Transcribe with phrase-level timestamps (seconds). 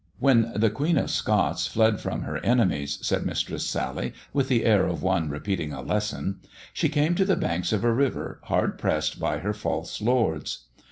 [0.29, 4.87] "When the Queen of Scots fled from her enemies," said Mistress Sally, with the air
[4.87, 6.39] of one repeating a lesson,"
[6.73, 10.65] she came to the banks of a river hard pressed by her false lords.